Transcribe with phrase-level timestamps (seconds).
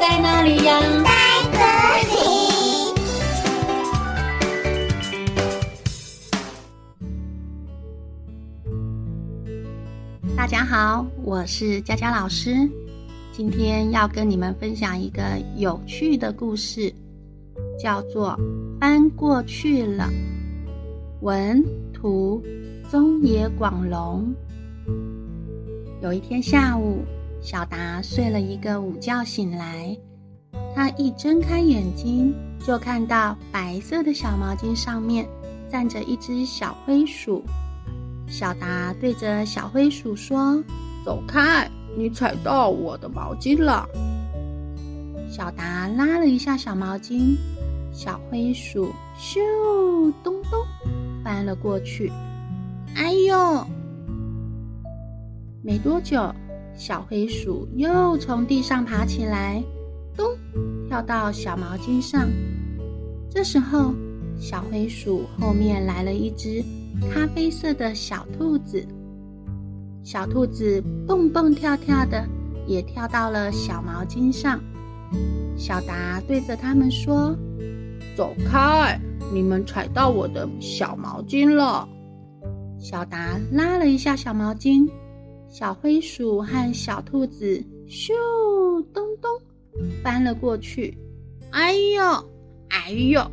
[0.00, 0.80] 在哪里呀？
[1.04, 1.10] 在
[1.52, 1.58] 这
[2.10, 2.14] 里。
[10.36, 12.68] 大家好，我是佳佳老师，
[13.32, 15.22] 今天要跟你们分享一个
[15.56, 16.92] 有趣的故事，
[17.78, 18.30] 叫做
[18.78, 20.04] 《搬过去了》。
[21.20, 22.42] 文图
[22.90, 24.34] 中野广隆。
[26.02, 26.98] 有一天下午，
[27.44, 29.94] 小达睡了一个午觉醒来，
[30.74, 35.28] 他一睁开眼睛，就看到白色的小毛巾上面
[35.70, 37.44] 站着一只小灰鼠。
[38.26, 40.64] 小达对着小灰鼠说
[41.04, 43.86] ：“走开，你踩到我的毛巾了。”
[45.28, 47.36] 小达拉了一下小毛巾，
[47.92, 49.38] 小灰鼠咻
[50.22, 50.64] 咚咚
[51.22, 52.10] 翻了过去。
[52.96, 53.66] 哎呦！
[55.62, 56.34] 没多久，
[56.76, 59.62] 小灰鼠又从地上爬起来，
[60.16, 60.26] 咚
[60.88, 62.28] 跳到小毛巾上。
[63.30, 63.94] 这时候，
[64.38, 66.62] 小灰鼠后面来了一只。
[67.12, 68.86] 咖啡色的小兔子，
[70.04, 72.24] 小兔子蹦蹦跳跳的，
[72.68, 74.60] 也跳到了小毛巾上。
[75.56, 77.36] 小达对着他们说
[78.16, 79.00] ：“走开，
[79.32, 81.88] 你们踩到我的小毛巾了。”
[82.78, 84.88] 小达拉了一下小毛巾，
[85.54, 88.12] 小灰鼠和小兔子咻
[88.92, 89.30] 咚咚
[90.02, 90.98] 翻了过去。
[91.52, 92.02] 哎呦，
[92.70, 93.24] 哎呦！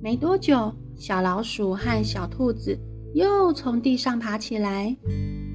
[0.00, 0.72] 没多久。
[0.96, 2.78] 小老鼠和小兔子
[3.12, 4.96] 又从地上爬起来，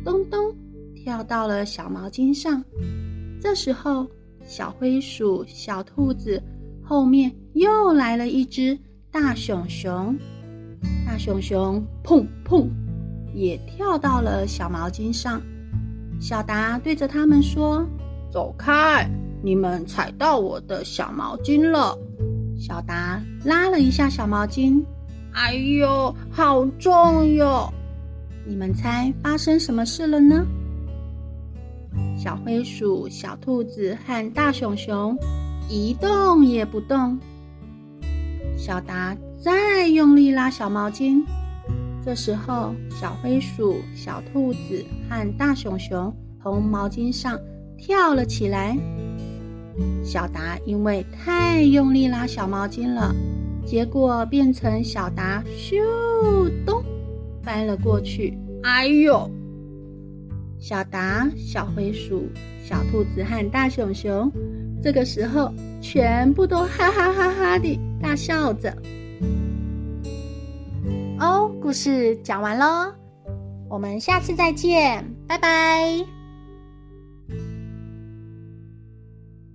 [0.06, 0.56] 咚咚
[0.94, 2.64] 跳到了小毛巾上。
[3.42, 4.06] 这时候，
[4.46, 6.40] 小灰鼠、小兔子
[6.84, 8.78] 后面又来了一只
[9.10, 10.16] 大熊熊，
[11.04, 12.70] 大熊熊砰砰
[13.38, 15.40] 也跳到了小毛巾上。
[16.20, 17.86] 小达对着他们说
[18.34, 19.08] ：“走开，
[19.44, 21.96] 你们踩到我的小毛巾了。”
[22.58, 24.84] 小达拉了一下小毛巾。
[25.34, 27.72] 哎呦，好重哟！
[28.44, 30.44] 你们猜发生什么事了呢？
[32.18, 35.16] 小灰鼠、小兔子和大熊熊
[35.70, 37.20] 一动也不动。
[38.58, 41.24] 小达再用力拉小毛巾，
[42.08, 47.38] 这时候小灰鼠、小兔子和大熊熊从毛巾上
[47.78, 48.78] 跳了起来。
[50.06, 53.14] 小达因为太用力拉小毛巾了。
[53.66, 55.84] 结果变成小达咻
[56.66, 56.82] 咚
[57.44, 59.30] 翻了过去，哎呦！
[60.58, 62.24] 小达、小灰鼠、
[62.64, 64.32] 小兔子和大熊熊
[64.82, 68.74] 这个时候全部都哈哈哈哈的大笑着。
[71.20, 72.94] 哦，故事讲完喽，
[73.70, 76.17] 我们下次再见，拜拜。